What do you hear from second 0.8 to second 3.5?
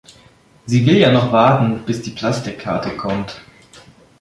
will ja noch warten, bis die Plastikkarte kommt.